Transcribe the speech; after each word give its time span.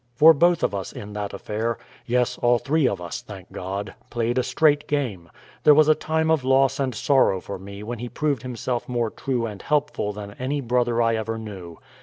For 0.15 0.33
both 0.33 0.63
of 0.63 0.73
us 0.73 0.91
in 0.91 1.13
that 1.13 1.31
affair 1.31 1.77
yes, 2.07 2.35
all 2.39 2.57
three 2.57 2.87
of 2.87 2.99
us, 2.99 3.21
thank 3.21 3.51
God 3.51 3.93
played 4.09 4.39
a 4.39 4.43
straight 4.43 4.87
game. 4.87 5.29
There 5.63 5.75
was 5.75 5.87
a 5.87 5.93
time 5.93 6.31
of 6.31 6.43
loss 6.43 6.79
and 6.79 6.95
sorrow 6.95 7.39
for 7.39 7.59
me 7.59 7.83
when 7.83 7.99
he 7.99 8.09
proved 8.09 8.41
himself 8.41 8.89
more 8.89 9.11
true 9.11 9.45
and 9.45 9.61
helpful 9.61 10.11
than 10.11 10.31
any 10.39 10.59
brother 10.59 10.95
that 10.95 11.01
I 11.03 11.15
ever 11.17 11.37
knew. 11.37 11.77